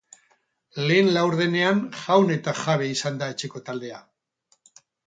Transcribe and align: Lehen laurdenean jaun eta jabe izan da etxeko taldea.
Lehen 0.91 1.11
laurdenean 1.17 1.83
jaun 2.01 2.35
eta 2.39 2.57
jabe 2.65 2.91
izan 2.99 3.21
da 3.23 3.33
etxeko 3.37 3.65
taldea. 3.71 4.07